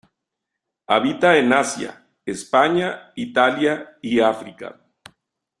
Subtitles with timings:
[0.87, 4.81] Habita en Asia, España, Italia y África.